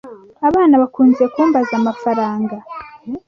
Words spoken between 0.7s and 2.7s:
bakunze kumbaza amafaranga